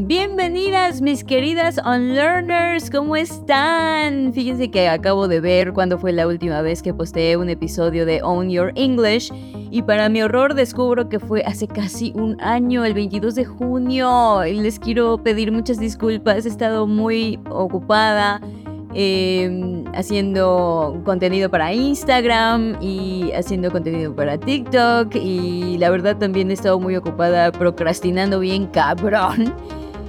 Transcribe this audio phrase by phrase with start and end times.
[0.00, 4.32] Bienvenidas mis queridas Unlearners, ¿cómo están?
[4.32, 8.22] Fíjense que acabo de ver cuándo fue la última vez que posteé un episodio de
[8.22, 9.32] Own Your English
[9.72, 14.46] y para mi horror descubro que fue hace casi un año, el 22 de junio.
[14.46, 18.40] Y les quiero pedir muchas disculpas, he estado muy ocupada.
[18.94, 26.54] Em, haciendo contenido para Instagram y haciendo contenido para TikTok y la verdad también he
[26.54, 29.54] estado muy ocupada procrastinando bien cabrón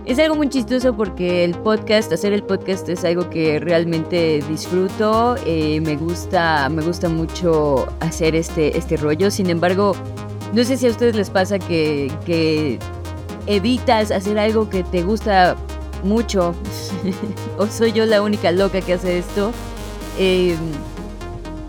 [0.05, 5.35] es algo muy chistoso porque el podcast, hacer el podcast es algo que realmente disfruto.
[5.45, 9.29] Eh, me gusta, me gusta mucho hacer este, este rollo.
[9.29, 9.93] Sin embargo,
[10.53, 12.79] no sé si a ustedes les pasa que, que
[13.45, 15.55] evitas hacer algo que te gusta
[16.03, 16.55] mucho.
[17.57, 19.51] o soy yo la única loca que hace esto.
[20.17, 20.57] Em,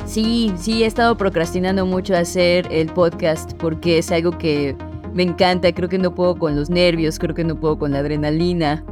[0.07, 4.77] sí, sí, he estado procrastinando mucho hacer el podcast porque es algo que
[5.13, 7.99] me encanta, creo que no puedo con los nervios, creo que no puedo con la
[7.99, 8.85] adrenalina.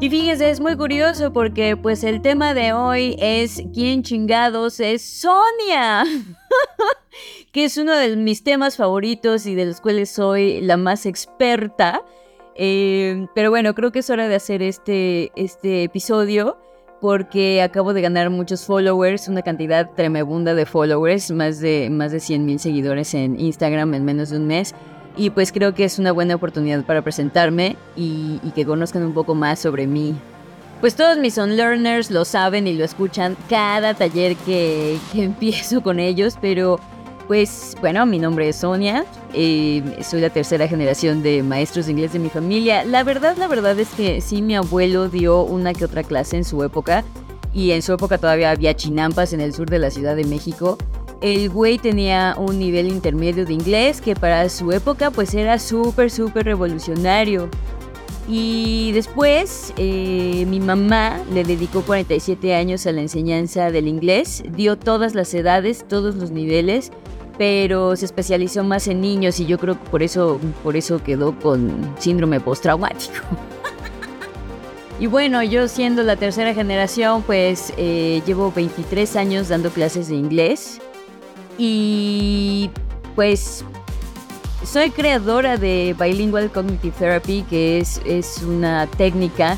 [0.00, 5.02] Y fíjense, es muy curioso porque pues el tema de hoy es ¿quién chingados es
[5.02, 6.04] Sonia?
[7.52, 12.02] que es uno de mis temas favoritos y de los cuales soy la más experta.
[12.54, 16.58] Eh, pero bueno, creo que es hora de hacer este, este episodio
[17.00, 22.20] porque acabo de ganar muchos followers, una cantidad tremenda de followers, más de, más de
[22.20, 24.74] 100 mil seguidores en Instagram en menos de un mes.
[25.16, 29.34] Y pues creo que es una buena oportunidad para presentarme y, que conozcan un poco
[29.34, 30.14] más sobre mí.
[30.80, 36.36] Pues todos mis unlearners lo saben y lo escuchan cada taller que, empiezo con ellos,
[36.40, 36.78] pero
[37.28, 42.12] pues bueno, mi nombre es Sonia, eh, soy la tercera generación de maestros de inglés
[42.12, 42.84] de mi familia.
[42.84, 46.44] La verdad, la verdad es que sí, mi abuelo dio una que otra clase en
[46.44, 47.04] su época
[47.54, 50.78] y en su época todavía había chinampas en el sur de la Ciudad de México
[51.20, 56.10] el güey tenía un nivel intermedio de inglés que para su época pues era súper,
[56.10, 57.48] súper revolucionario.
[58.28, 64.76] Y después eh, mi mamá le dedicó 47 años a la enseñanza del inglés, dio
[64.76, 66.92] todas las edades, todos los niveles,
[67.38, 71.38] pero se especializó más en niños y yo creo que por eso, por eso quedó
[71.38, 73.14] con síndrome postraumático.
[75.00, 80.16] Y bueno, yo siendo la tercera generación, pues eh, llevo 23 años dando clases de
[80.16, 80.80] inglés.
[81.56, 82.68] Y
[83.14, 83.64] pues
[84.64, 89.56] soy creadora de Bilingual Cognitive Therapy, que es, es una técnica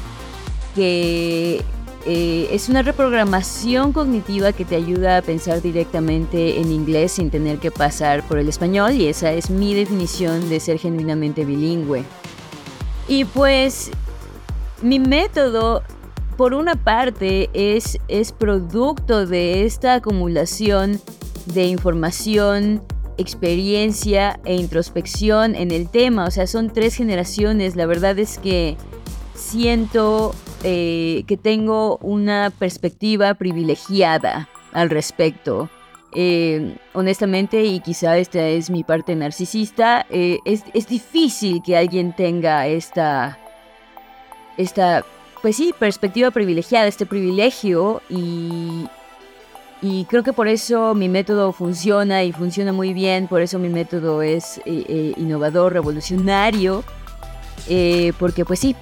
[0.75, 1.65] que
[2.07, 7.59] eh, es una reprogramación cognitiva que te ayuda a pensar directamente en inglés sin tener
[7.59, 12.05] que pasar por el español y esa es mi definición de ser genuinamente bilingüe.
[13.07, 13.91] Y pues
[14.83, 15.83] mi método,
[16.39, 21.01] por una parte, es, es producto de esta acumulación
[21.47, 22.83] de información,
[23.19, 26.25] experiencia e introspección en el tema.
[26.25, 27.77] O sea, son tres generaciones.
[27.77, 28.79] La verdad es que
[29.51, 35.69] siento eh, que tengo una perspectiva privilegiada al respecto.
[36.15, 42.15] Eh, honestamente, y quizá esta es mi parte narcisista, eh, es, es, difícil que alguien
[42.15, 43.39] tenga esta,
[44.57, 45.05] esta,
[45.41, 48.87] pues sí, perspectiva privilegiada, este privilegio y,
[49.83, 53.69] y creo que por eso mi método funciona y funciona muy bien, por eso mi
[53.69, 56.83] método es eh, eh, innovador, revolucionario,
[57.69, 58.77] eh, porque pues sí,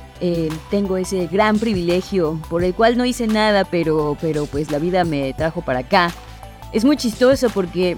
[0.70, 5.04] tengo ese gran privilegio por el cual no hice nada, pero, pero pues la vida
[5.04, 6.12] me trajo para acá.
[6.72, 7.96] Es muy chistoso porque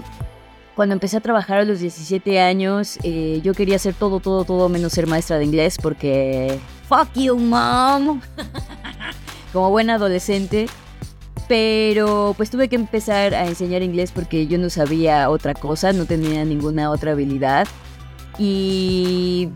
[0.75, 2.99] cuando empecé a trabajar a los 17 años,
[3.41, 6.59] yo quería hacer todo, todo, todo menos ser maestra de inglés porque...
[6.87, 8.21] Fuck you, mom.
[9.53, 10.67] Como buena adolescente,
[11.51, 16.05] pero pues tuve que empezar a enseñar inglés porque yo no sabía otra cosa, no
[16.05, 17.67] tenía ninguna otra habilidad.
[18.39, 19.49] Y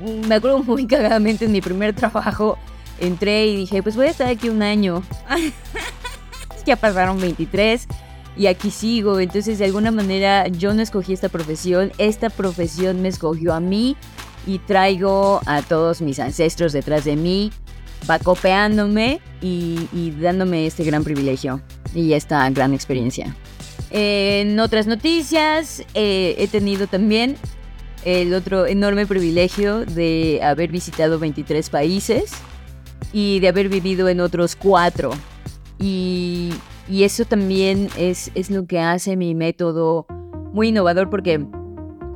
[0.00, 2.58] me acuerdo muy cagadamente en mi primer trabajo,
[2.98, 5.02] entré y dije, pues voy a estar aquí un año.
[6.66, 7.86] ya pasaron 23
[8.36, 9.20] y aquí sigo.
[9.20, 13.96] Entonces de alguna manera yo no escogí esta profesión, esta profesión me escogió a mí
[14.46, 17.52] y traigo a todos mis ancestros detrás de mí
[18.08, 21.60] va copeándome y, dándome este gran privilegio
[21.94, 23.34] y esta gran experiencia.
[23.90, 27.36] En otras noticias, eh, he tenido también
[28.04, 32.32] el otro enorme privilegio de haber visitado 23 países
[33.12, 35.10] y de haber vivido en otros cuatro.
[35.78, 36.52] Y,
[36.88, 40.06] eso también es, es lo que hace mi método
[40.52, 41.46] muy innovador porque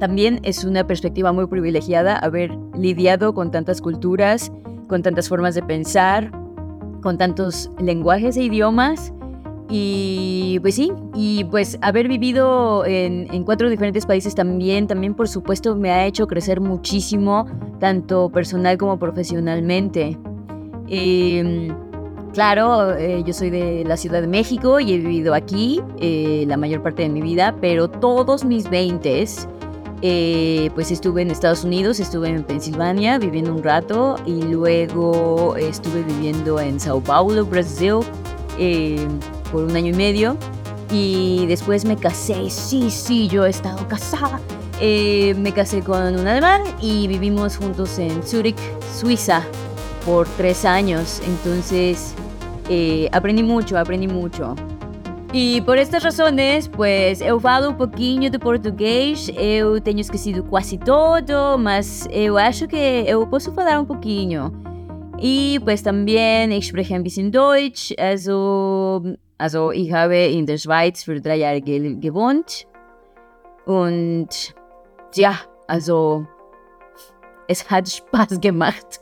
[0.00, 4.50] también es una perspectiva muy privilegiada haber lidiado con tantas culturas
[4.88, 6.30] con tantas formas de pensar,
[7.02, 9.12] con tantos lenguajes e idiomas
[9.70, 15.26] Y pues sí, y pues haber vivido en, en, cuatro diferentes países también, también por
[15.26, 17.46] supuesto me ha hecho crecer muchísimo,
[17.80, 20.18] tanto personal como profesionalmente.
[20.88, 21.72] Eh,
[22.34, 26.56] Claro, eh, yo soy de la Ciudad de México y he vivido aquí eh, la
[26.56, 29.24] mayor parte de mi vida, pero todos mis 20
[30.02, 36.02] eh, pues estuve en Estados Unidos, estuve en Pensilvania viviendo un rato y luego estuve
[36.02, 38.00] viviendo en Sao Paulo, Brasil,
[39.54, 40.36] por un año y medio.
[40.90, 44.40] Y después me casé, sí, sí, yo he estado casada.
[44.80, 48.58] me casé con un alemán y vivimos juntos en Zurich,
[48.92, 49.42] Suiza,
[50.04, 51.22] por tres años.
[51.24, 52.14] Entonces,
[52.68, 54.56] eh, aprendí mucho, aprendí mucho.
[55.32, 60.78] E por estas razones, pues eu falo um pouquinho de português, eu tenho esquecido quase
[60.78, 64.52] todo, mas eu acho que eu posso falar um pouquinho.
[65.18, 71.04] E pues também ich spreche ein bisschen Deutsch, also, also ich habe in der Schweiz
[71.04, 72.66] für drei Jahre gewohnt
[73.66, 74.54] und
[75.14, 76.26] ja, also
[77.48, 79.00] es hat Spaß gemacht.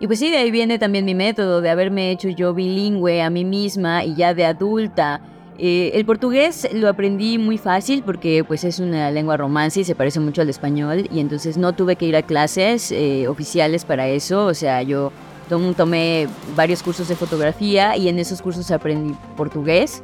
[0.00, 3.30] Y pues sí, de ahí viene también mi método de haberme hecho yo bilingüe a
[3.30, 5.20] mí misma y ya de adulta.
[5.56, 9.94] Eh, el portugués lo aprendí muy fácil porque pues es una lengua romance y se
[9.94, 14.08] parece mucho al español y entonces no tuve que ir a clases eh, oficiales para
[14.08, 15.12] eso, o sea, yo
[15.44, 20.02] tomé varios cursos de fotografía y en esos cursos aprendí portugués.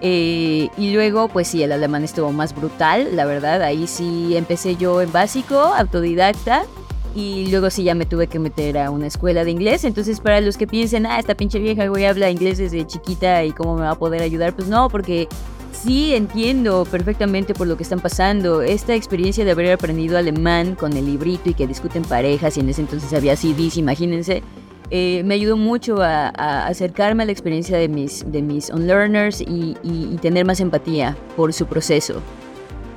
[0.00, 4.76] Eh, y luego, pues sí, el alemán estuvo más brutal, la verdad, ahí sí empecé
[4.76, 6.64] yo en básico, autodidacta,
[7.14, 9.84] y luego sí ya me tuve que meter a una escuela de inglés.
[9.84, 13.52] Entonces para los que piensen, ah, esta pinche vieja güey habla inglés desde chiquita y
[13.52, 15.28] cómo me va a poder ayudar, pues no, porque
[15.72, 18.62] sí entiendo perfectamente por lo que están pasando.
[18.62, 22.68] Esta experiencia de haber aprendido alemán con el librito y que discuten parejas y en
[22.68, 24.42] ese entonces había CDs, imagínense.
[24.90, 26.28] Eh, me ayudó mucho a,
[26.66, 31.52] acercarme a la experiencia de mis, de mis unlearners y, y tener más empatía por
[31.52, 32.22] su proceso.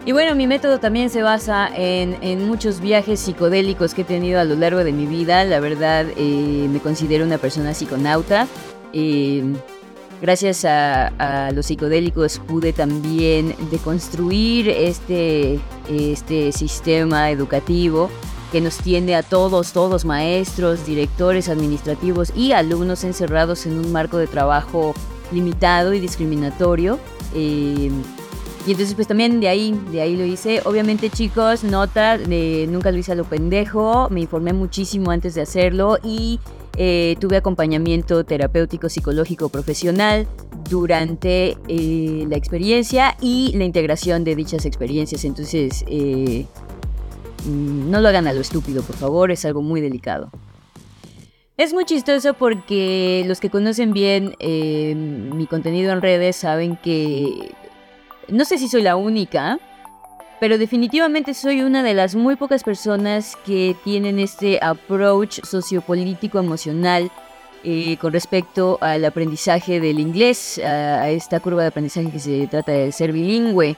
[0.07, 4.45] Y bueno, mi método también se basa en, muchos viajes psicodélicos que he tenido a
[4.45, 5.43] lo largo de mi vida.
[5.43, 8.47] La verdad, eh, me considero una persona psiconauta.
[8.93, 9.43] Eh,
[10.21, 18.09] gracias a, los psicodélicos pude también deconstruir este, este sistema educativo
[18.51, 24.17] que nos tiene a todos, todos maestros, directores administrativos y alumnos encerrados en un marco
[24.17, 24.93] de trabajo
[25.31, 26.99] limitado y discriminatorio.
[27.33, 27.91] Eh,
[28.65, 30.61] y entonces pues también de ahí, de ahí lo hice.
[30.65, 35.41] Obviamente chicos, nota, de nunca lo hice a lo pendejo, me informé muchísimo antes de
[35.41, 36.39] hacerlo y
[36.79, 40.27] eh, tuve acompañamiento terapéutico, psicológico, profesional
[40.69, 45.25] durante eh, la experiencia y la integración de dichas experiencias.
[45.25, 46.45] Entonces, eh,
[47.47, 50.29] no lo hagan a lo estúpido, por favor, es algo muy delicado.
[51.57, 57.55] Es muy chistoso porque los que conocen bien mi contenido en redes saben que
[58.27, 59.59] no sé si soy la única,
[60.39, 67.09] pero definitivamente soy una de las muy pocas personas que tienen este approach sociopolítico emocional
[67.63, 72.71] eh, con respecto al aprendizaje del inglés, a, esta curva de aprendizaje que se trata
[72.71, 73.75] de ser bilingüe.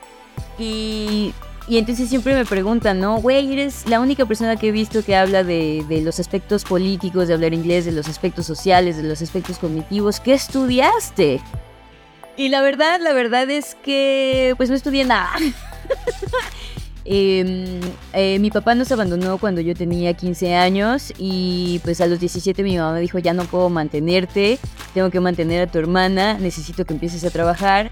[0.57, 1.33] Y,
[1.77, 3.19] entonces siempre me preguntan, ¿no?
[3.21, 7.27] Güey, eres la única persona que he visto que habla de, de los aspectos políticos,
[7.27, 10.19] de hablar inglés, de los aspectos sociales, de los aspectos cognitivos.
[10.19, 11.42] ¿Qué estudiaste?
[12.38, 15.31] Y la verdad, la verdad es que pues no estudié nada.
[17.12, 17.80] Em,
[18.13, 22.62] eh, mi papá nos abandonó cuando yo tenía 15 años y pues a los 17
[22.62, 24.60] mi mamá me dijo ya no puedo mantenerte,
[24.94, 27.89] tengo que mantener a tu hermana, necesito que empieces a trabajar.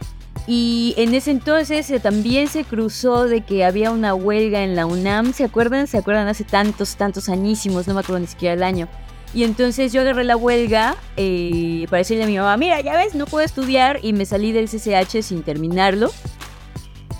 [0.48, 4.86] Y en ese entonces eh, también se cruzó de que había una huelga en la
[4.86, 5.88] UNAM, ¿se acuerdan?
[5.88, 6.30] ¿Se acuerdan?
[6.30, 8.88] Hace tantos, tantos añísimos, no me acuerdo ni siquiera el año.
[9.34, 13.14] Y entonces yo agarré la huelga eh, para decirle a mi mamá, mira, ya ves,
[13.14, 16.12] no puedo estudiar y me salí del CCH sin terminarlo.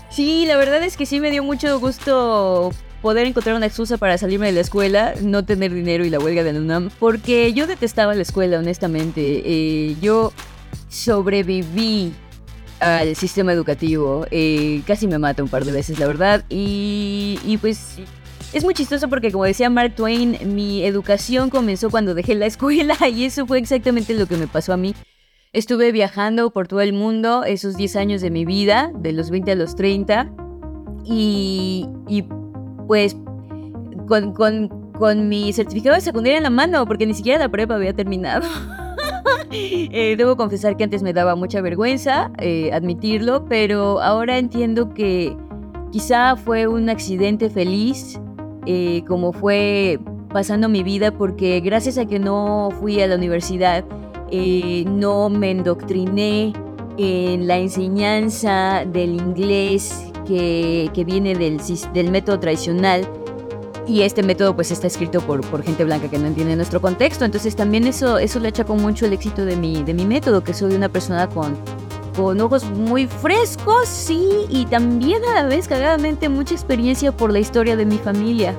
[0.08, 2.70] Sí, la verdad es que sí me dio mucho gusto
[3.02, 6.42] poder encontrar una excusa para salirme de la escuela, no tener dinero y la huelga
[6.42, 9.42] de la UNAM, porque yo detestaba la escuela, honestamente.
[9.44, 10.32] Eh, yo
[10.88, 12.14] sobreviví
[12.80, 17.56] al sistema educativo, eh, casi me mata un par de veces, la verdad, y, y
[17.58, 17.98] pues
[18.52, 22.96] es muy chistoso porque como decía Mark Twain, mi educación comenzó cuando dejé la escuela
[23.08, 24.94] y eso fue exactamente lo que me pasó a mí.
[25.52, 29.52] Estuve viajando por todo el mundo esos 10 años de mi vida, de los 20
[29.52, 30.30] a los 30,
[31.04, 31.88] y,
[32.86, 33.16] pues
[34.06, 38.46] con, mi certificado de secundaria en la mano, porque ni siquiera la prueba había terminado.
[39.50, 45.34] Eh, debo confesar que antes me daba mucha vergüenza eh, admitirlo, pero ahora entiendo que
[45.90, 48.20] quizá fue un accidente feliz
[48.66, 49.98] eh, como fue
[50.32, 53.84] pasando mi vida, porque gracias a que no fui a la universidad
[54.30, 56.52] no me endoctriné
[56.98, 63.08] en la enseñanza del inglés que, viene del método tradicional
[63.88, 67.24] y este método pues está escrito por, por gente blanca que no entiende nuestro contexto.
[67.24, 70.52] Entonces también eso, eso le con mucho el éxito de mi, de mi método, que
[70.52, 71.56] soy una persona con,
[72.16, 77.38] con ojos muy frescos, sí, y también a la vez cagadamente mucha experiencia por la
[77.38, 78.54] historia de mi familia.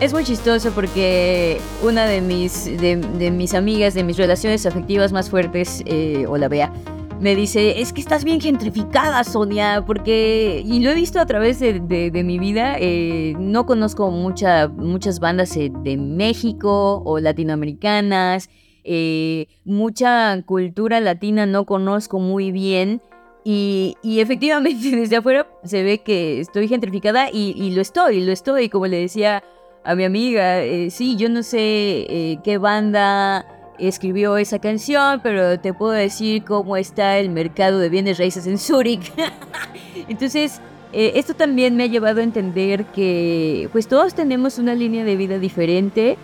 [0.00, 5.30] Es muy chistoso porque una de mis, de, mis amigas, de mis relaciones afectivas más
[5.30, 6.72] fuertes, eh, o la Bea,
[7.20, 11.60] me dice, es que estás bien gentrificada, Sonia, porque, y lo he visto a través
[11.60, 18.50] de, mi vida, eh, no conozco mucha, muchas bandas eh, de México o latinoamericanas,
[18.82, 23.00] eh, mucha cultura latina no conozco muy bien.
[23.46, 28.86] Y, efectivamente desde afuera se ve que estoy gentrificada y, lo estoy, lo estoy, como
[28.86, 29.42] le decía
[29.84, 35.92] a mi amiga, sí, yo no sé qué banda escribió esa canción, pero te puedo
[35.92, 39.12] decir cómo está el mercado de bienes raíces en Zurich.
[40.08, 40.60] Entonces,
[40.92, 45.16] eh, esto también me ha llevado a entender que pues todos tenemos una línea de
[45.16, 46.16] vida diferente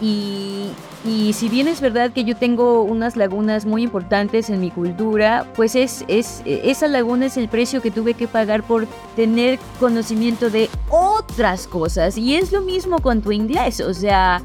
[0.00, 0.70] y,
[1.04, 5.46] y, si bien es verdad que yo tengo unas lagunas muy importantes en mi cultura,
[5.54, 10.50] pues es, es, esa laguna es el precio que tuve que pagar por tener conocimiento
[10.50, 12.18] de otras cosas.
[12.18, 14.42] Y es lo mismo con tu inglés, o sea,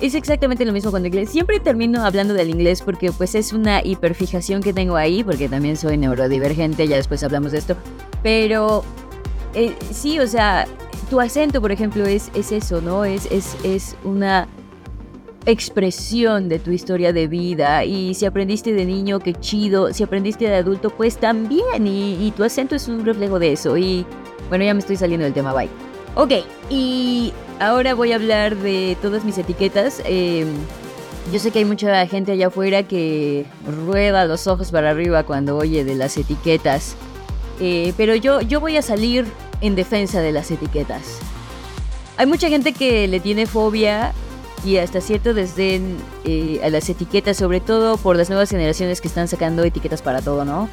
[0.00, 1.30] es exactamente lo mismo con el inglés.
[1.30, 5.76] Siempre termino hablando del inglés porque pues es una hiperfijación que tengo ahí, porque también
[5.76, 7.76] soy neurodivergente, ya después hablamos de esto.
[8.22, 8.84] Pero
[9.54, 10.66] eh, sí, o sea,
[11.10, 13.04] tu acento, por ejemplo, es, es eso, ¿no?
[13.04, 14.46] Es, es, es una
[15.46, 20.46] expresión de tu historia de vida y si aprendiste de niño, qué chido, si aprendiste
[20.46, 24.04] de adulto, pues también y, y tu acento es un reflejo de eso y
[24.48, 25.70] bueno, ya me estoy saliendo del tema, bye.
[26.14, 26.32] Ok,
[26.68, 30.02] y ahora voy a hablar de todas mis etiquetas.
[30.04, 30.48] Em,
[31.32, 33.44] yo sé que hay mucha gente allá afuera que
[33.86, 36.96] rueda los ojos para arriba cuando oye de las etiquetas.
[37.60, 39.26] Eh, pero yo, yo voy a salir
[39.60, 41.18] en defensa de las etiquetas.
[42.16, 44.12] Hay mucha gente que le tiene fobia
[44.64, 49.08] y hasta cierto desdén eh, a las etiquetas, sobre todo por las nuevas generaciones que
[49.08, 50.68] están sacando etiquetas para todo, ¿no?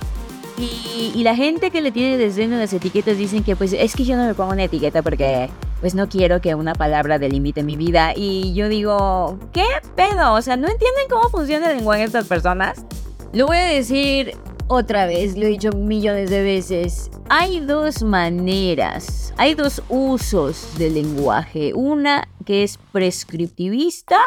[0.58, 4.06] Y, la gente que le tiene desdén a las etiquetas dicen que pues es que
[4.06, 5.50] yo no me pongo una etiqueta porque
[5.82, 8.14] pues no quiero que una palabra delimite mi vida.
[8.16, 10.34] Y yo digo, ¿qué pedo?
[10.34, 12.86] O sea, ¿no entienden cómo funciona el lenguaje de estas personas?
[13.34, 17.10] Lo voy a decir otra vez, lo he dicho millones de veces.
[17.30, 21.74] Hay dos maneras, hay dos usos del lenguaje.
[21.74, 24.20] Una que es prescriptivista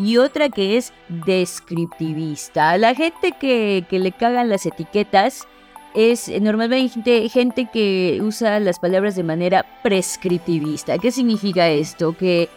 [0.00, 2.76] y otra que es descriptivista.
[2.78, 5.46] La gente que, le cagan las etiquetas
[5.94, 10.98] es normalmente gente que usa las palabras de manera prescriptivista.
[10.98, 12.16] ¿Qué significa esto?
[12.16, 12.48] Que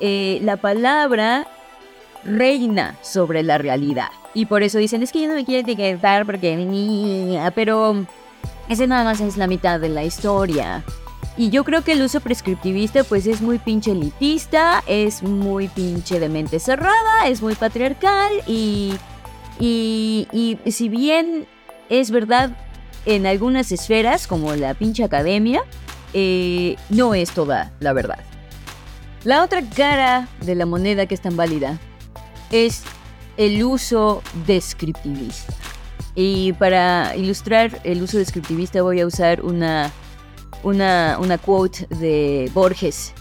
[0.00, 1.46] eh, la palabra
[2.24, 4.08] reina sobre la realidad.
[4.34, 7.50] Y por eso dicen, es que yo no me quiero etiquetar porque...
[7.54, 8.06] Pero
[8.68, 10.84] ese nada más es la mitad de la historia.
[11.38, 16.18] Y yo creo que el uso prescriptivista pues es muy pinche elitista, es muy pinche
[16.18, 18.96] de mente cerrada, es muy patriarcal y,
[19.60, 21.46] y, y si bien
[21.88, 22.50] es verdad
[23.06, 25.62] en algunas esferas como la pinche academia,
[26.12, 28.18] eh, no es toda la verdad.
[29.22, 31.78] La otra cara de la moneda que es tan válida
[32.50, 32.82] es
[33.36, 35.54] el uso descriptivista.
[36.16, 39.92] Y para ilustrar el uso descriptivista voy a usar una
[40.62, 43.12] una, una quote de Borges.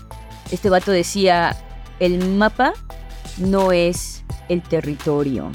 [0.51, 1.55] Este vato decía,
[1.99, 2.73] el mapa
[3.37, 5.51] no es el territorio.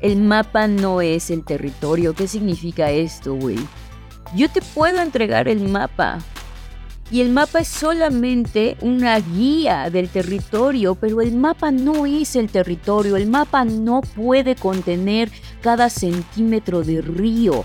[0.00, 2.14] El mapa no es el territorio.
[2.14, 3.58] ¿Qué significa esto, güey?
[4.34, 6.18] Yo te puedo entregar el mapa.
[7.10, 12.50] Y el mapa es solamente una guía del territorio, pero el mapa no es el
[12.50, 13.16] territorio.
[13.16, 15.30] El mapa no puede contener
[15.62, 17.64] cada centímetro de río.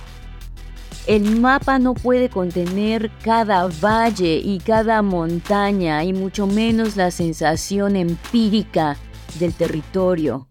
[1.08, 7.96] El mapa no puede contener cada valle y cada montaña y mucho menos la sensación
[7.96, 8.98] empírica
[9.40, 10.48] del territorio.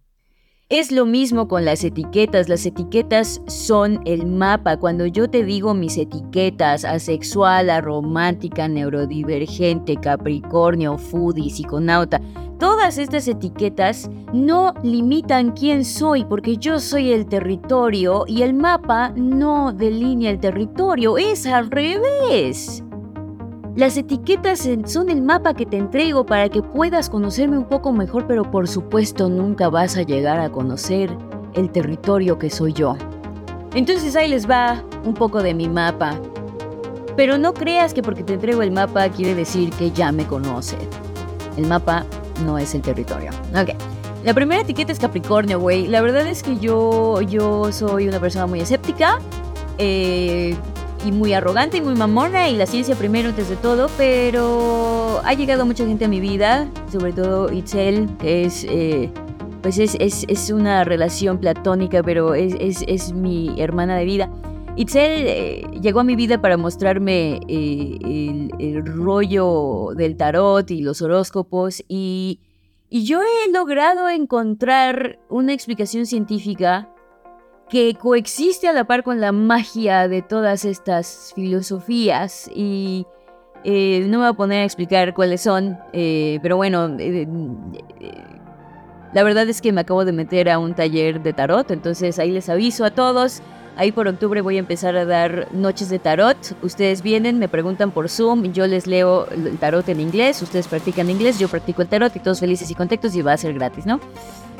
[0.69, 2.49] Es lo mismo con las etiquetas.
[2.49, 4.77] Las etiquetas son el mapa.
[4.77, 12.21] Cuando yo te digo mis etiquetas, asexual, aromántica, neurodivergente, capricornio, foodie, psiconauta,
[12.61, 19.13] todas estas etiquetas no limitan quién soy porque yo soy el territorio y el mapa
[19.17, 21.19] no delinea el territorio.
[21.19, 22.85] Es al revés.
[23.75, 28.27] Las etiquetas son el mapa que te entrego para que puedas conocerme un poco mejor,
[28.27, 31.11] pero por supuesto nunca vas a llegar a conocer
[31.55, 32.97] el territorio que soy yo.
[33.75, 36.21] Entonces ahí les va un poco de mi mapa.
[37.17, 40.81] Pero no creas que porque te entrego el mapa quiere decir que ya me conocen.
[41.57, 42.05] El mapa
[42.41, 43.31] no es el territorio.
[43.55, 43.71] Ok.
[44.25, 45.87] La primera etiqueta es Capricornio, güey.
[45.87, 49.19] La verdad es que yo, yo soy una persona muy escéptica.
[49.79, 50.55] Eh,
[51.05, 55.33] y muy arrogante y muy mamona y la ciencia primero antes de todo, pero ha
[55.35, 59.11] llegado mucha gente a mi vida, sobre todo Itzel, que es, eh,
[59.63, 64.31] pues es, es, es, una relación platónica, pero es, es, es mi hermana de vida.
[64.77, 71.03] Itzel eh, llegó a mi vida para mostrarme eh, el, rollo del tarot y los
[71.03, 72.41] horóscopos y,
[72.89, 76.89] y yo he logrado encontrar una explicación científica
[77.71, 83.07] que coexiste a la par con la magia de todas estas filosofías y
[83.63, 86.89] eh, no me voy a poner a explicar cuáles son, eh, pero bueno,
[89.13, 92.31] la verdad es que me acabo de meter a un taller de tarot, entonces ahí
[92.31, 93.43] les aviso a todos.
[93.77, 96.37] Ahí por octubre voy a empezar a dar noches de tarot.
[96.63, 101.09] Ustedes vienen, me preguntan por Zoom, yo les leo el tarot en inglés, ustedes practican
[101.09, 103.87] inglés, yo practico el tarot y todos felices y contentos y va a ser gratis,
[103.87, 104.01] ¿no?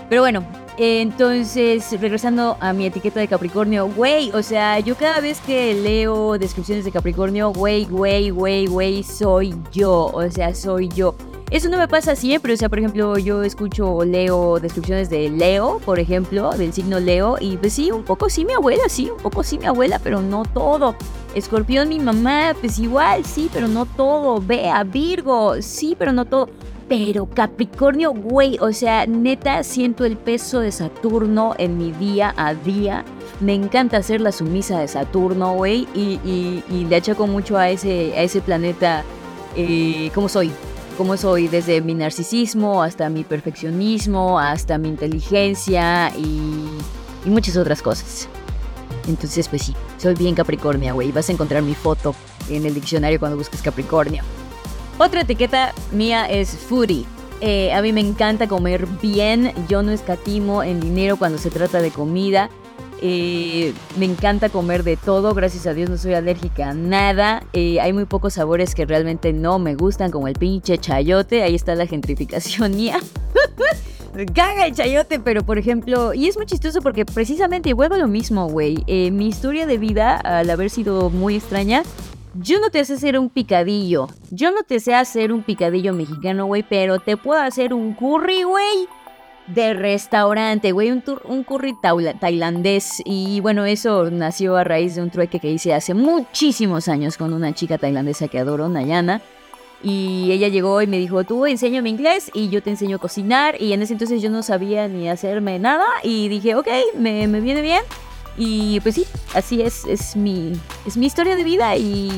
[0.09, 0.45] Pero bueno,
[0.77, 6.37] entonces, regresando a mi etiqueta de Capricornio, güey, o sea, yo cada vez que leo
[6.39, 11.15] descripciones de Capricornio, güey, güey, güey, güey, soy yo, o sea, soy yo.
[11.51, 15.29] Eso no me pasa siempre, o sea, por ejemplo, yo escucho o leo descripciones de
[15.29, 19.11] Leo, por ejemplo, del signo Leo, y pues sí, un poco sí mi abuela, sí,
[19.11, 20.95] un poco sí mi abuela, pero no todo.
[21.35, 24.41] Escorpión, mi mamá, pues igual, sí, pero no todo.
[24.41, 26.49] Vea, Virgo, sí, pero no todo.
[26.89, 32.55] Pero Capricornio, güey, o sea, neta siento el peso de Saturno en mi día a
[32.55, 33.05] día.
[33.41, 38.23] Me encanta hacer la sumisa de Saturno, güey, y, le achaco mucho a ese, a
[38.23, 39.03] ese planeta
[39.57, 40.53] eh, cómo soy.
[41.01, 46.69] Cómo soy, desde mi narcisismo hasta mi perfeccionismo, hasta mi inteligencia y,
[47.25, 48.29] muchas otras cosas.
[49.09, 51.11] Entonces, pues sí, soy bien Capricornia, güey.
[51.11, 52.15] Vas a encontrar mi foto
[52.51, 54.23] en el diccionario cuando busques Capricornio.
[54.99, 57.07] Otra etiqueta mía es foodie.
[57.41, 61.81] Eh, a mí me encanta comer bien, yo no escatimo en dinero cuando se trata
[61.81, 62.51] de comida.
[63.03, 67.43] Eh, me encanta comer de todo, gracias a Dios no soy alérgica a nada.
[67.53, 71.43] Eh, hay muy pocos sabores que realmente no me gustan, como el pinche chayote.
[71.43, 72.99] Ahí está la gentrificación mía.
[74.35, 78.49] Caga el chayote, pero por ejemplo, y es muy chistoso porque precisamente vuelvo lo mismo,
[78.49, 78.85] güey.
[79.13, 81.85] mi historia de vida, al haber sido muy extraña,
[82.35, 84.09] yo no te sé hacer un picadillo.
[84.31, 88.43] Yo no te sé hacer un picadillo mexicano, güey, pero te puedo hacer un curry,
[88.45, 88.89] güey.
[89.55, 91.75] De restaurante, güey, un, un curry
[92.21, 93.03] tailandés.
[93.05, 97.33] Y bueno, eso nació a raíz de un trueque que hice hace muchísimos años con
[97.33, 99.21] una chica tailandesa que adoro, Nayana.
[99.83, 103.61] Y ella llegó y me dijo, tú enséñame inglés y yo te enseño a cocinar.
[103.61, 105.87] Y en ese entonces yo no sabía ni hacerme nada.
[106.03, 107.83] Y dije, ok, me, me viene bien.
[108.37, 110.53] Y pues sí, así es, es mi,
[110.87, 112.11] es mi historia de vida y,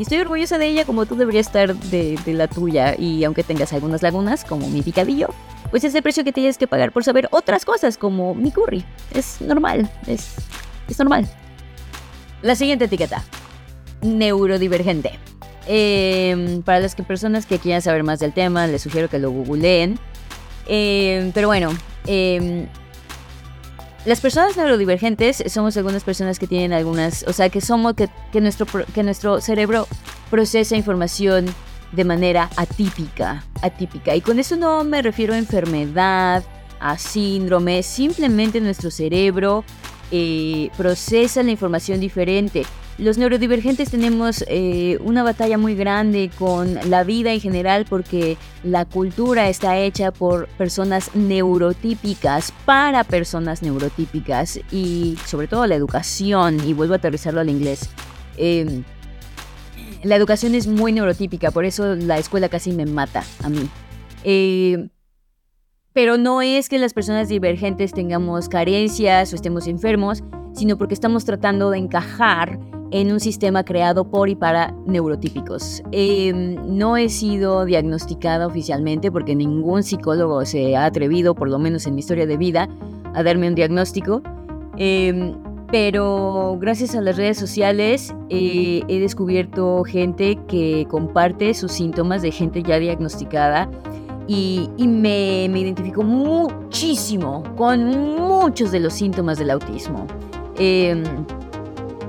[0.00, 2.94] estoy orgullosa de ella como tú deberías estar de, la tuya.
[2.98, 5.28] Y aunque tengas algunas lagunas, como mi picadillo,
[5.70, 8.84] pues es el precio que tienes que pagar por saber otras cosas como mi curry.
[9.12, 10.34] Es normal, es,
[10.88, 11.28] es normal.
[12.42, 13.24] La siguiente etiqueta,
[14.02, 15.18] neurodivergente.
[15.66, 19.30] Em, para las que personas que quieran saber más del tema, les sugiero que lo
[19.30, 19.98] googleen.
[20.66, 21.70] Em, pero bueno,
[22.06, 22.66] eh,
[24.04, 28.66] las personas neurodivergentes somos algunas personas que tienen algunas, o sea, que somos, que, nuestro,
[28.94, 29.86] que nuestro cerebro
[30.30, 31.46] procesa información
[31.92, 34.14] de manera atípica, atípica.
[34.14, 36.44] Y con eso no me refiero a enfermedad,
[36.80, 39.64] a síndrome, simplemente nuestro cerebro
[40.10, 42.64] eh, procesa la información diferente.
[42.96, 48.86] Los neurodivergentes tenemos eh, una batalla muy grande con la vida en general porque la
[48.86, 56.72] cultura está hecha por personas neurotípicas, para personas neurotípicas y sobre todo la educación, y
[56.72, 57.88] vuelvo a aterrizarlo al inglés.
[58.36, 58.82] Em,
[60.02, 63.68] la educación es muy neurotípica, por eso la escuela casi me mata a mí.
[64.24, 64.88] Eh,
[65.92, 71.24] pero no es que las personas divergentes tengamos carencias o estemos enfermos, sino porque estamos
[71.24, 72.58] tratando de encajar
[72.90, 75.82] en un sistema creado por y para neurotípicos.
[75.92, 81.86] Em, no he sido diagnosticada oficialmente porque ningún psicólogo se ha atrevido, por lo menos
[81.86, 82.68] en mi historia de vida,
[83.14, 84.22] a darme un diagnóstico.
[84.76, 85.34] Em,
[85.70, 92.30] pero gracias a las redes sociales eh, he descubierto gente que comparte sus síntomas de
[92.30, 93.68] gente ya diagnosticada
[94.26, 100.06] y, me, me identifico muchísimo con muchos de los síntomas del autismo.
[100.58, 101.02] Em,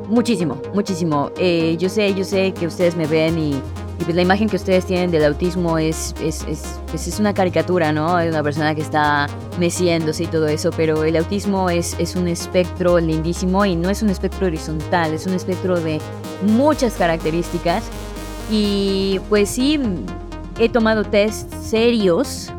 [0.09, 1.31] muchísimo, muchísimo.
[1.37, 3.61] Eh, yo sé, yo sé que ustedes me ven y,
[4.03, 7.91] pues la imagen que ustedes tienen del autismo es, es, es, pues es una caricatura,
[7.91, 8.17] ¿no?
[8.17, 9.27] De una persona que está
[9.59, 14.01] meciéndose y todo eso, pero el autismo es, es un espectro lindísimo y no es
[14.01, 15.99] un espectro horizontal, es un espectro de
[16.43, 17.83] muchas características.
[18.49, 19.79] Y pues sí,
[20.59, 22.51] he tomado tests serios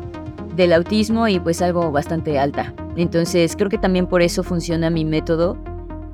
[0.55, 2.73] del autismo y pues algo bastante alta.
[2.95, 5.57] Entonces creo que también por eso funciona mi método,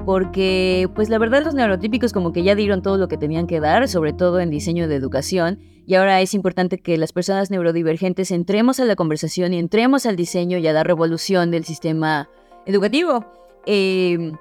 [0.08, 3.60] porque pues la verdad los neurotípicos como que ya dieron todo lo que tenían que
[3.60, 8.32] dar, sobre todo en diseño de educación, y ahora es importante que las personas neurodivergentes
[8.32, 12.30] entremos a la conversación y entremos al diseño y a la revolución del sistema
[12.66, 13.26] educativo.
[13.66, 14.32] Em,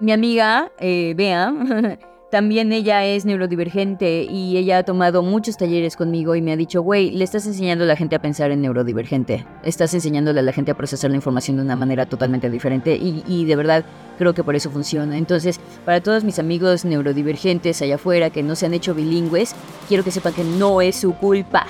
[0.00, 1.52] mi amiga, eh, Bea,
[2.30, 6.80] También ella es neurodivergente y ella ha tomado muchos talleres conmigo y me ha dicho,
[6.80, 9.44] güey, le estás enseñando a la gente a pensar en neurodivergente.
[9.64, 13.44] Estás enseñándole a la gente a procesar la información de una manera totalmente diferente y,
[13.46, 13.84] de verdad
[14.16, 15.18] creo que por eso funciona.
[15.18, 19.56] Entonces, para todos mis amigos neurodivergentes allá afuera que no se han hecho bilingües,
[19.88, 21.66] quiero que sepan que no es su culpa.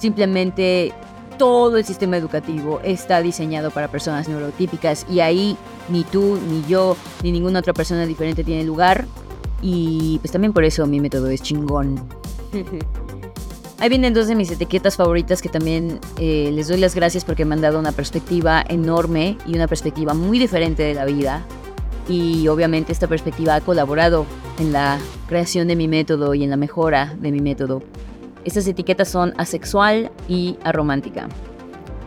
[0.00, 0.92] Simplemente
[1.38, 5.56] todo el sistema educativo está diseñado para personas neurotípicas y ahí
[5.88, 9.06] ni tú, ni yo, ni ninguna otra persona diferente tiene lugar
[9.62, 12.00] y pues también por eso mi método es chingón.
[13.78, 17.44] Ahí vienen dos de mis etiquetas favoritas que también eh, les doy las gracias porque
[17.44, 21.44] me han dado una perspectiva enorme y una perspectiva muy diferente de la vida.
[22.08, 24.24] Y obviamente esta perspectiva ha colaborado
[24.58, 27.82] en la creación de mi método y en la mejora de mi método.
[28.44, 31.28] Estas etiquetas son asexual y aromántica.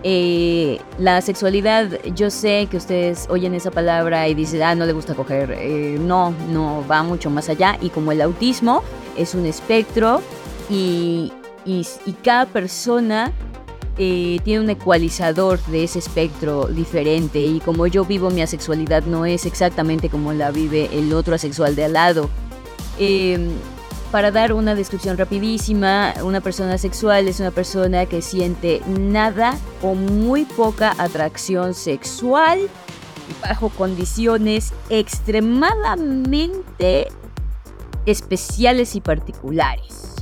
[0.03, 4.93] Eh, la sexualidad, yo sé que ustedes oyen esa palabra y dicen, ah, no le
[4.93, 5.51] gusta coger.
[5.57, 7.77] Eh, no, no, va mucho más allá.
[7.81, 8.83] Y como el autismo
[9.17, 10.21] es un espectro
[10.69, 11.33] y,
[11.65, 11.85] y,
[12.23, 13.33] cada persona
[13.97, 17.39] eh, tiene un ecualizador de ese espectro diferente.
[17.39, 21.75] Y como yo vivo mi asexualidad, no es exactamente como la vive el otro asexual
[21.75, 22.29] de al lado.
[24.11, 29.93] Para dar una descripción rapidísima, una persona sexual es una persona que siente nada o
[29.93, 32.59] muy poca atracción sexual
[33.43, 37.09] bajo condiciones extremadamente
[38.07, 40.15] especiales y particulares.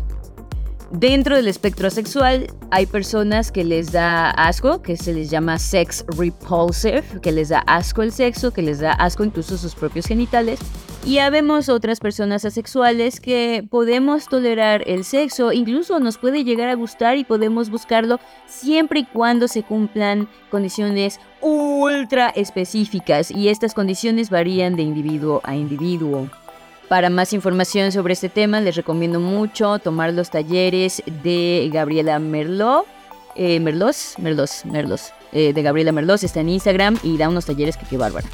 [0.91, 6.03] Dentro del espectro sexual hay personas que les da asco, que se les llama sex
[6.17, 10.59] repulsive, que les da asco el sexo, que les da asco incluso sus propios genitales.
[11.05, 16.75] Y habemos otras personas asexuales que podemos tolerar el sexo, incluso nos puede llegar a
[16.75, 24.29] gustar y podemos buscarlo siempre y cuando se cumplan condiciones ultra específicas y estas condiciones
[24.29, 26.27] varían de individuo a individuo.
[26.89, 32.85] Para más información sobre este tema, les recomiendo mucho tomar los talleres de Gabriela Merlot.
[33.35, 37.77] Eh, Merlos, Merlos, Merlos, eh, de Gabriela Merlos, está en Instagram y da unos talleres
[37.77, 38.27] que qué bárbara.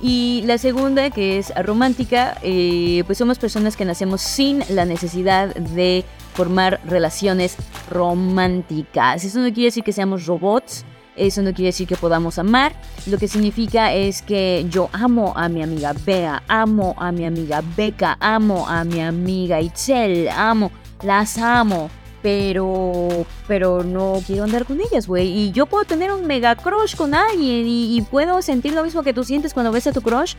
[0.00, 5.54] Y la segunda, que es romántica, eh, pues somos personas que nacemos sin la necesidad
[5.54, 7.56] de formar relaciones
[7.90, 9.24] románticas.
[9.24, 10.86] Eso no quiere decir que seamos robots,
[11.16, 12.72] eso no quiere decir que podamos amar.
[13.06, 17.62] Lo que significa es que yo amo a mi amiga Bea, amo a mi amiga
[17.76, 21.90] Beca, amo a mi amiga Itzel, amo, las amo.
[22.22, 25.28] Pero, pero no quiero andar con ellas, güey.
[25.28, 29.02] Y yo puedo tener un mega crush con alguien y, y puedo sentir lo mismo
[29.02, 30.34] que tú sientes cuando ves a tu crush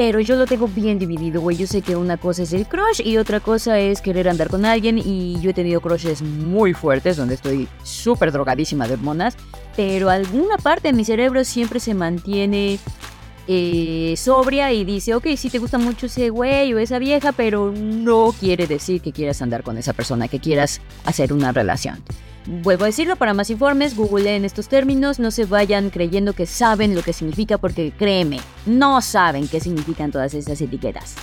[0.00, 1.58] pero yo lo tengo bien dividido, güey.
[1.58, 4.64] Yo sé que una cosa es el crush y otra cosa es querer andar con
[4.64, 4.96] alguien.
[4.96, 9.36] Y yo he tenido crushes muy fuertes donde estoy súper drogadísima de hormonas.
[9.76, 12.78] Pero alguna parte de mi cerebro siempre se mantiene
[13.52, 17.72] eh, sobria y dice, ok, sí te gusta mucho ese güey o esa vieja, pero
[17.72, 22.00] no quiere decir que quieras andar con esa persona, que quieras hacer una relación.
[22.46, 26.94] Vuelvo a decirlo, para más informes, googleen estos términos, no se vayan creyendo que saben
[26.94, 31.16] lo que significa porque créeme, no saben qué significan todas esas etiquetas.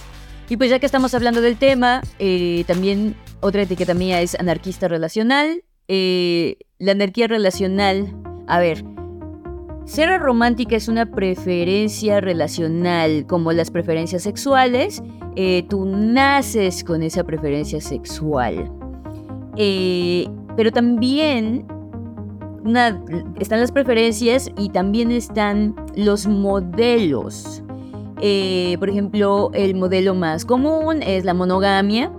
[0.49, 4.89] Y pues ya que estamos hablando del tema, eh, también otra etiqueta mía es anarquista
[4.89, 5.63] relacional.
[5.87, 8.13] Eh, la anarquía relacional,
[8.47, 8.83] a ver,
[9.87, 15.01] ser romántica es una preferencia relacional, como las preferencias sexuales.
[15.35, 18.69] Eh, tú naces con esa preferencia sexual.
[19.55, 21.65] Eh, pero también
[23.39, 27.63] están las preferencias y también están los modelos.
[28.19, 32.11] Eh, por ejemplo, el modelo más común es la monogamia,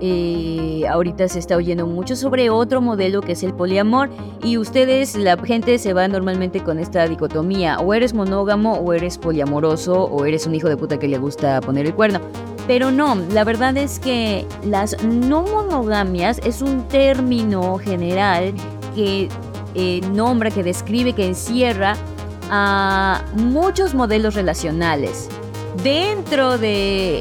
[0.00, 4.10] eh, ahorita se está oyendo mucho sobre otro modelo que es el poliamor
[4.42, 9.18] y ustedes, la gente se va normalmente con esta dicotomía, o eres monógamo o eres
[9.18, 12.20] poliamoroso o eres un hijo de puta que le gusta poner el cuerno.
[12.66, 18.54] Pero no, la verdad es que las no monogamias es un término general
[18.94, 19.28] que
[19.74, 21.94] eh, nombra, que describe, que encierra
[22.50, 25.28] a muchos modelos relacionales.
[25.82, 27.20] Dentro de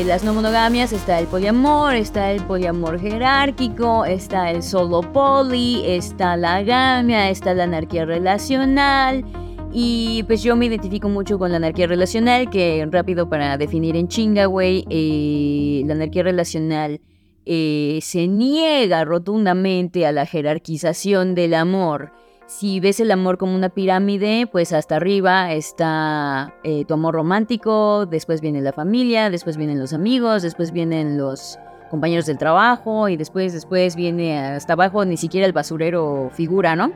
[0.00, 5.82] eh, las no monogamias está el poliamor, está el poliamor jerárquico, está el solo poli,
[5.86, 9.24] está la gamia, está la anarquía relacional.
[9.72, 14.08] Y pues yo me identifico mucho con la anarquía relacional, que rápido para definir en
[14.08, 17.00] chinga, güey, eh, la anarquía relacional
[17.46, 22.12] eh, se niega rotundamente a la jerarquización del amor
[22.46, 28.06] Si ves el amor como una pirámide, pues hasta arriba está eh, tu amor romántico,
[28.06, 31.58] después viene la familia, después vienen los amigos, después vienen los
[31.90, 36.92] compañeros del trabajo y después, después viene hasta abajo ni siquiera el basurero figura, ¿no?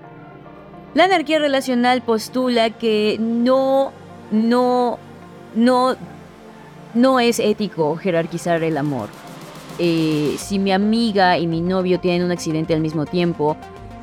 [0.94, 3.92] La anarquía relacional postula que no,
[4.30, 4.98] no,
[5.54, 5.96] no,
[6.94, 9.10] no es ético jerarquizar el amor.
[9.78, 13.58] Eh, si mi amiga y mi novio tienen un accidente al mismo tiempo,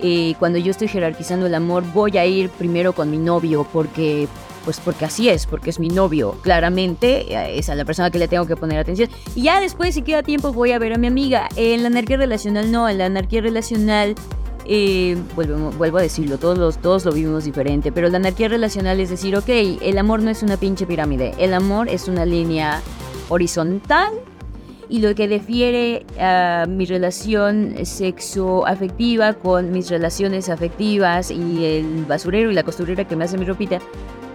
[0.05, 4.27] eh, cuando yo estoy jerarquizando el amor, voy a ir primero con mi novio porque,
[4.65, 6.35] pues porque así es, porque es mi novio.
[6.41, 9.09] Claramente eh, es a la persona que le tengo que poner atención.
[9.33, 11.47] Y ya después, si queda tiempo, voy a ver a mi amiga.
[11.55, 14.15] En la anarquía relacional no, en la anarquía relacional
[14.65, 18.99] eh, vuelvo, vuelvo, a decirlo, todos, los, todos lo vivimos diferente, pero la anarquía relacional
[18.99, 19.49] es decir, ok,
[19.81, 22.81] el amor no es una pinche pirámide, el amor es una línea
[23.29, 24.11] horizontal
[24.89, 32.51] y lo que difiere a mi relación sexo-afectiva con mis relaciones afectivas y el basurero
[32.51, 33.79] y la costurera que me hace mi ropita,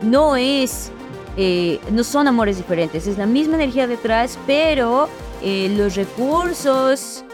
[0.02, 0.90] no es,
[1.36, 5.08] eh, no son amores diferentes, es la misma energía detrás, pero
[5.42, 7.24] eh, los recursos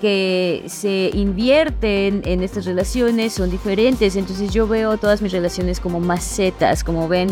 [0.00, 4.16] que se invierten en estas relaciones son diferentes.
[4.16, 6.84] Entonces yo veo todas mis relaciones como macetas.
[6.84, 7.28] Como ven,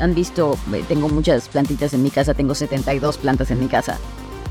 [0.00, 3.98] han visto, eh, tengo muchas plantitas en mi casa, tengo 72 plantas en mi casa.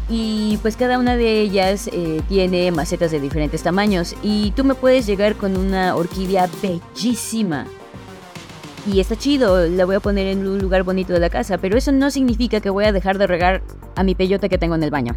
[0.09, 4.15] Y pues cada una de ellas eh, tiene macetas de diferentes tamaños.
[4.23, 7.67] Y tú me puedes llegar con una orquídea bellísima.
[8.91, 11.59] Y está chido, la voy a poner en un lugar bonito de la casa.
[11.59, 13.61] Pero eso no significa que voy a dejar de regar
[13.95, 15.15] a mi peyote que tengo en el baño.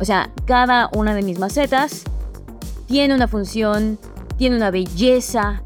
[0.00, 2.02] O sea, cada una de mis macetas
[2.86, 3.98] tiene una función,
[4.36, 5.62] tiene una belleza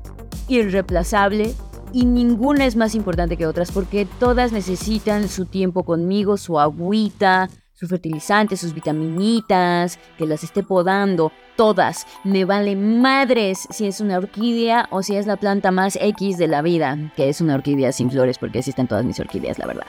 [0.49, 1.55] irreemplazable
[1.92, 7.49] y ninguna es más importante que otras porque todas necesitan su tiempo conmigo, su agüita,
[7.81, 12.07] su fertilizante, sus vitaminitas, que las esté podando, todas.
[12.25, 16.47] Me vale madres si es una orquídea o si es la planta más X de
[16.47, 19.87] la vida, que es una orquídea sin flores porque existen todas mis orquídeas, la verdad.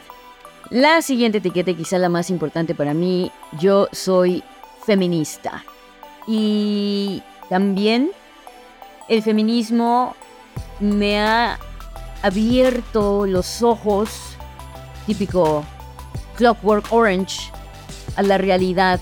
[0.69, 4.41] La siguiente etiqueta, quizá la más importante para mí, yo soy
[4.85, 5.65] feminista.
[6.25, 8.11] Y también
[9.09, 10.15] el feminismo
[10.79, 11.59] me ha
[12.21, 14.37] abierto los ojos,
[15.05, 15.65] típico
[16.37, 17.51] Clockwork Orange,
[18.15, 18.99] a la realidad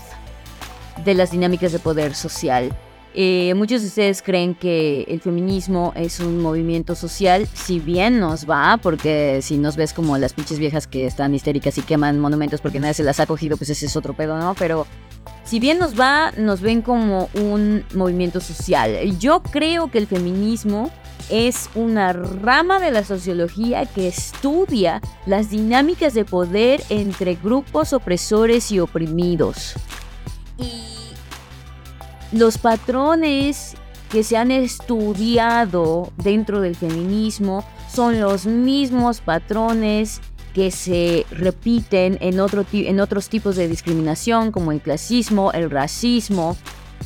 [1.04, 2.76] de las dinámicas de poder social.
[3.16, 8.48] Eh, muchos de ustedes creen que el feminismo es un movimiento social, si bien nos
[8.48, 12.62] va, porque si nos ves como las pinches viejas que están histéricas y queman monumentos
[12.62, 14.54] porque nadie se las ha cogido, pues ese es otro pedo, ¿no?
[14.54, 14.86] Pero
[15.44, 19.18] si bien nos va, nos ven como un movimiento social.
[19.18, 20.92] Yo creo que el feminismo
[21.30, 28.72] es una rama de la sociología que estudia las dinámicas de poder entre grupos opresores
[28.72, 29.74] y oprimidos.
[30.58, 30.84] Y
[32.32, 33.76] los patrones
[34.12, 37.64] que se han estudiado dentro del feminismo
[37.94, 40.22] son los mismos patrones
[40.54, 46.58] que se repiten en, otro, en otros tipos de discriminación como el clasismo, el racismo.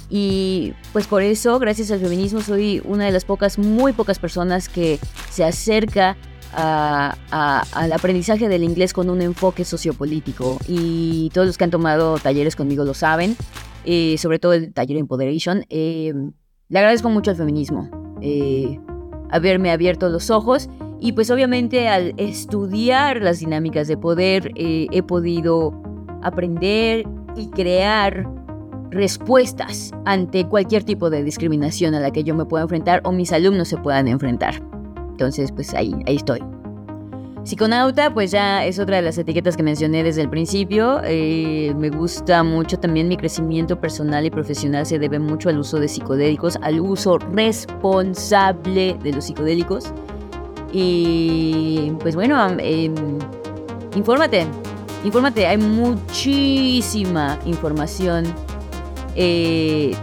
[0.09, 4.69] Y pues por eso, gracias al feminismo, soy una de las pocas, muy pocas personas
[4.69, 6.17] que se acerca
[6.55, 10.59] al aprendizaje del inglés con un enfoque sociopolítico.
[10.67, 13.35] Y todos los que han tomado talleres conmigo lo saben.
[13.85, 15.65] Eh, sobre todo el taller Empoderation.
[15.69, 16.13] Eh,
[16.69, 17.89] le agradezco mucho al feminismo,
[18.21, 18.79] eh,
[19.29, 25.73] haberme abierto los ojos y pues obviamente al estudiar las dinámicas de poder he podido
[26.21, 28.25] aprender y crear
[28.93, 33.31] respuestas ante cualquier tipo de discriminación a la que yo me pueda enfrentar o mis
[33.31, 34.61] alumnos se puedan enfrentar.
[35.11, 36.39] Entonces, pues ahí, ahí estoy.
[37.43, 41.01] Psiconauta, pues ya es otra de las etiquetas que mencioné desde el principio.
[41.03, 45.77] Eh, me gusta mucho también mi crecimiento personal y profesional se debe mucho al uso
[45.77, 49.91] de psicodélicos, al uso responsable de los psicodélicos.
[50.71, 52.95] Y pues bueno, em,
[53.93, 54.47] infórmate,
[55.03, 58.23] infórmate, hay muchísima información
[59.15, 59.95] eh,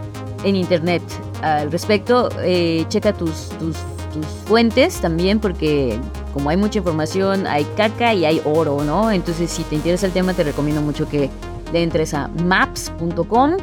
[0.43, 1.03] en internet
[1.41, 2.29] al respecto.
[2.41, 3.77] Eh, checa tus, tus,
[4.13, 5.99] tus fuentes también porque
[6.33, 9.11] como hay mucha información, hay caca y hay oro, ¿no?
[9.11, 11.29] Entonces, si te interesa el tema, te recomiendo mucho que
[11.71, 13.57] le entres a maps.com,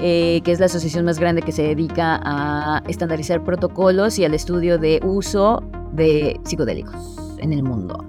[0.00, 4.34] eh, que es la asociación más grande que se dedica a estandarizar protocolos y al
[4.34, 5.62] estudio de uso
[5.92, 8.04] de psicodélicos en el mundo.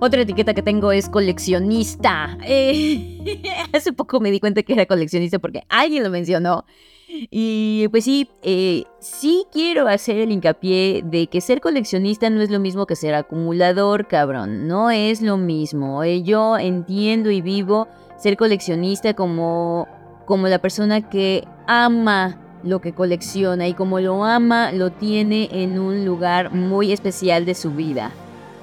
[0.00, 2.38] Otra etiqueta que tengo es coleccionista.
[2.44, 6.64] Eh, hace poco me di cuenta que era coleccionista porque alguien lo mencionó.
[7.08, 12.50] Y pues sí, eh, sí quiero hacer el hincapié de que ser coleccionista no es
[12.50, 14.68] lo mismo que ser acumulador, cabrón.
[14.68, 16.04] No es lo mismo.
[16.04, 19.88] Eh, yo entiendo y vivo ser coleccionista como,
[20.26, 25.78] como la persona que ama lo que colecciona y como lo ama, lo tiene en
[25.78, 28.12] un lugar muy especial de su vida.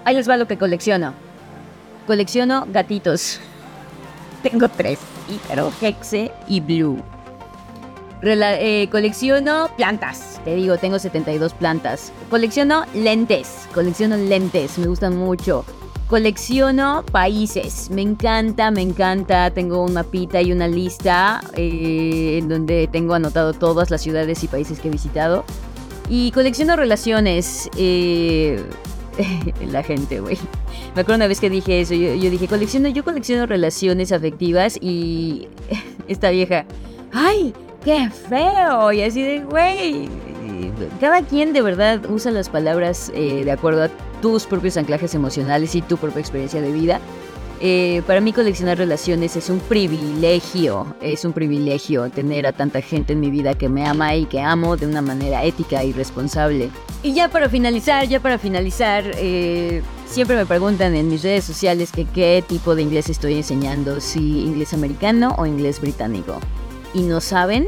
[0.06, 1.25] Ahí les va lo que colecciono.
[2.08, 3.40] Colecciono gatitos.
[4.44, 7.02] Tengo tres, Ícaro, Hexe y Blue.
[8.22, 10.40] Eh, colecciono plantas.
[10.44, 12.12] Te digo, tengo 72 plantas.
[12.30, 13.68] Colecciono lentes.
[13.74, 14.78] Colecciono lentes.
[14.78, 15.66] Me gustan mucho.
[16.08, 17.90] Colecciono países.
[17.90, 19.52] Me encanta, me encanta.
[19.52, 24.48] Tengo un mapita y una lista eh, en donde tengo anotado todas las ciudades y
[24.48, 25.44] países que he visitado.
[26.10, 27.70] Y colecciono relaciones.
[27.78, 28.64] Eh,
[29.68, 30.38] la gente, güey.
[30.96, 31.94] Me acuerdo una vez que dije eso.
[31.94, 35.50] Yo, dije, colecciono, yo colecciono relaciones afectivas y
[36.08, 36.66] esta vieja.
[37.12, 37.54] ¡Ay!
[37.84, 38.94] ¡Qué feo!
[38.94, 40.08] Y así de, güey.
[41.02, 43.90] Cada quien de verdad usa las palabras eh, de acuerdo a
[44.22, 47.02] tus propios anclajes emocionales y tu propia experiencia de vida.
[47.62, 53.14] Eh, para mí coleccionar relaciones es un privilegio, es un privilegio tener a tanta gente
[53.14, 56.70] en mi vida que me ama y que amo de una manera ética y responsable.
[57.02, 59.82] Y ya para finalizar, ya para finalizar, eh,
[60.16, 64.46] siempre me preguntan en mis redes sociales que qué tipo de inglés estoy enseñando, si
[64.46, 66.40] inglés americano o inglés británico.
[66.94, 67.68] Y no saben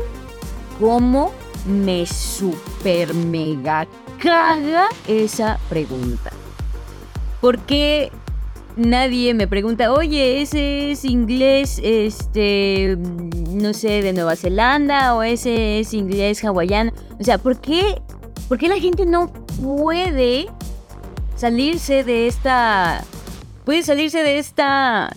[0.79, 1.33] cómo
[1.67, 3.85] me super mega
[4.23, 6.31] caga esa pregunta.
[7.41, 8.13] ¿Por qué
[8.77, 12.97] nadie me pregunta, oye, ese es inglés, este,
[13.51, 16.93] no sé, de Nueva Zelanda o ese es inglés hawaiano?
[17.19, 18.01] O sea, ¿por qué,
[18.47, 20.47] ¿por qué la gente no puede
[21.37, 23.03] salirse de esta,
[23.63, 25.13] puede salirse de esta,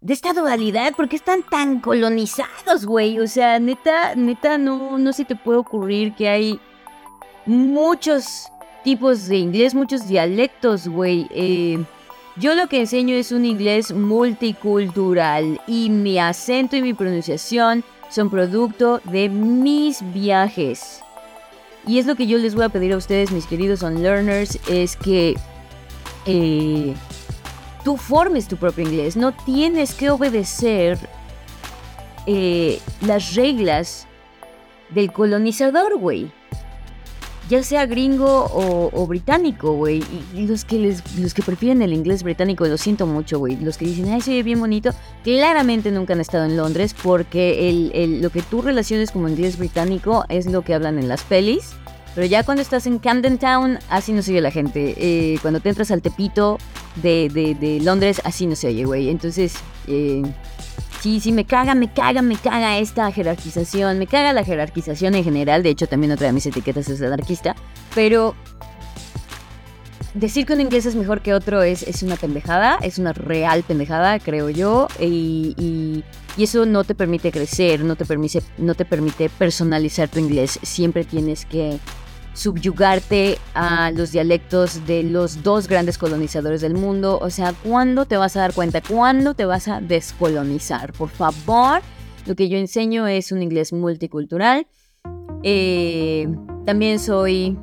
[0.00, 0.94] de esta dualidad?
[0.94, 3.20] ¿Por qué están tan colonizados, güey?
[3.20, 6.60] O sea, neta, neta, no, no se te puede ocurrir que hay
[7.46, 8.48] muchos
[8.82, 11.28] tipos de inglés, muchos dialectos, güey.
[11.30, 11.84] Eh,
[12.36, 18.30] yo lo que enseño es un inglés multicultural y mi acento y mi pronunciación son
[18.30, 21.03] producto de mis viajes.
[21.86, 24.96] Y es lo que yo les voy a pedir a ustedes, mis queridos unlearners, es
[24.96, 25.34] que
[26.26, 26.94] eh,
[27.84, 29.16] tú formes tu propio inglés.
[29.16, 30.98] No tienes que obedecer
[32.26, 34.06] eh, las reglas
[34.90, 36.30] del colonizador, güey
[37.48, 40.02] ya sea gringo o, británico, güey.
[40.34, 43.56] Los que les, los que prefieren el inglés británico, lo siento mucho, güey.
[43.56, 44.90] Los que dicen, ay, se bien bonito,
[45.22, 50.24] claramente nunca han estado en Londres porque el, lo que tú relaciones como inglés británico
[50.28, 51.72] es lo que hablan en las pelis.
[52.14, 54.94] Pero ya cuando estás en Camden Town, así no se oye la gente.
[54.96, 56.58] Eh, cuando te entras al tepito
[56.96, 57.28] de,
[57.60, 59.08] de, Londres, así no se oye, güey.
[59.08, 59.54] Entonces,
[59.88, 60.22] eh,
[61.04, 63.98] Sí, sí, me caga, me caga, me caga esta jerarquización.
[63.98, 65.62] Me caga la jerarquización en general.
[65.62, 67.54] De hecho, también otra de mis etiquetas es anarquista.
[67.94, 68.34] Pero
[70.14, 72.78] decir que un inglés es mejor que otro es, es una pendejada.
[72.80, 74.88] Es una real pendejada, creo yo.
[74.98, 76.04] Y, y,
[76.38, 80.58] y, eso no te permite crecer, no te permite, no te permite personalizar tu inglés.
[80.62, 81.80] Siempre tienes que
[82.34, 87.18] subyugarte a los dialectos de los dos grandes colonizadores del mundo.
[87.22, 88.82] O sea, ¿cuándo te vas a dar cuenta?
[88.82, 90.92] ¿Cuándo te vas a descolonizar?
[90.92, 91.80] Por favor,
[92.26, 94.66] lo que yo enseño es un inglés multicultural.
[95.42, 96.28] Eh,
[96.66, 97.56] también soy...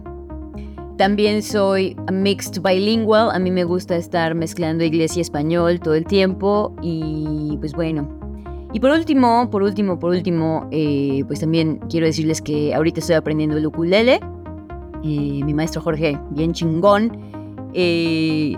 [0.97, 3.31] También soy mixed bilingual.
[3.31, 6.75] A mí me gusta estar mezclando inglés y español todo el tiempo.
[6.83, 8.19] Y pues bueno,
[8.71, 13.15] y por último, por último, por último, eh, pues también quiero decirles que ahorita estoy
[13.15, 14.19] aprendiendo el ukulele
[15.07, 17.11] mi maestro Jorge, bien chingón.
[17.73, 18.57] Eh,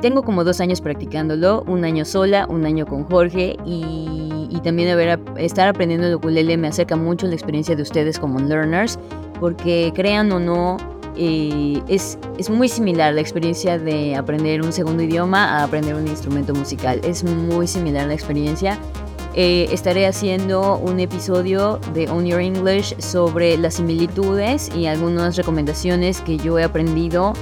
[0.00, 4.20] tengo como dos años practicándolo, un año sola, un año con Jorge y,
[4.62, 4.96] también
[5.38, 8.96] estar aprendiendo el ukulele me acerca mucho la experiencia de ustedes como learners,
[9.40, 10.76] porque crean o no,
[11.16, 16.06] eh, es, es muy similar la experiencia de aprender un segundo idioma a aprender un
[16.06, 17.00] instrumento musical.
[17.02, 18.78] Es muy similar la experiencia
[19.34, 26.20] eh, estaré haciendo un episodio de Own Your English sobre las similitudes y algunas recomendaciones
[26.20, 27.32] que yo he aprendido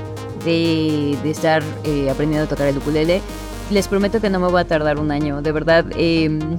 [0.45, 3.21] de, estar eh, aprendiendo a tocar el ukulele.
[3.71, 5.85] Les prometo que no me voy a tardar un año, de verdad.
[5.97, 6.39] Em,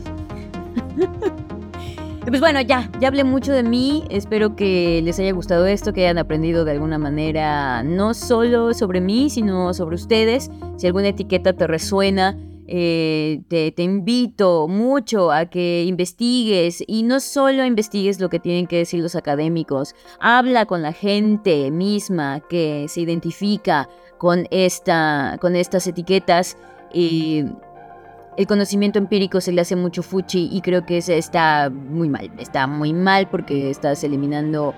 [2.25, 4.03] pues bueno, ya, ya hablé mucho de mí.
[4.09, 8.99] Espero que les haya gustado esto, que hayan aprendido de alguna manera no solo sobre
[8.99, 10.51] mí, sino sobre ustedes.
[10.75, 17.65] Si alguna etiqueta te resuena, eh, te, invito mucho a que investigues y no solo
[17.65, 23.01] investigues lo que tienen que decir los académicos, habla con la gente misma que se
[23.01, 26.57] identifica con, esta, con estas etiquetas.
[26.93, 32.67] el conocimiento empírico se le hace mucho fuchi y creo que está muy mal, está
[32.67, 34.73] muy mal porque estás eliminando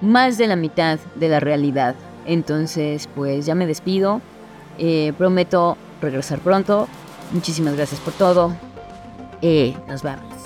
[0.00, 1.94] más de la mitad de la realidad.
[2.26, 4.20] Entonces, pues ya me despido.
[4.78, 6.88] Eh, prometo regresar pronto.
[7.32, 8.54] Muchísimas gracias por todo.
[9.42, 10.36] Eh, nos vemos.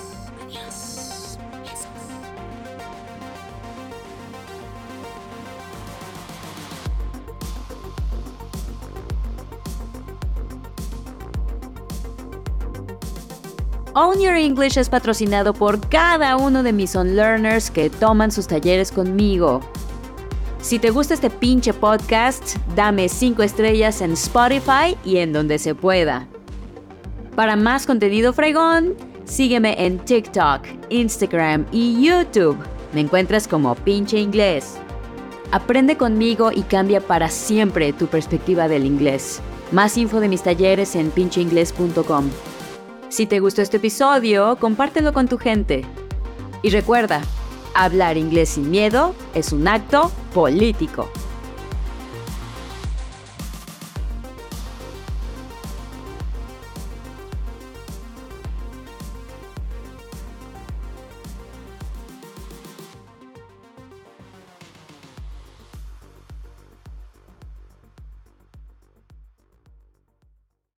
[13.94, 18.92] Own Your English es patrocinado por cada uno de mis onlearners que toman sus talleres
[18.92, 19.60] conmigo.
[20.62, 25.74] Si te gusta este pinche podcast, dame 5 estrellas en Spotify y en donde se
[25.74, 26.28] pueda.
[27.40, 30.60] Para más contenido fregón, sígueme en TikTok,
[30.90, 32.58] Instagram y YouTube.
[32.92, 34.76] Me encuentras como pinche inglés.
[35.50, 39.40] Aprende conmigo y cambia para siempre tu perspectiva del inglés.
[39.72, 42.28] Más info de mis talleres en pincheinglés.com.
[43.08, 45.86] Si te gustó este episodio, compártelo con tu gente.
[46.60, 47.22] Y recuerda,
[47.72, 51.10] hablar inglés sin miedo es un acto político.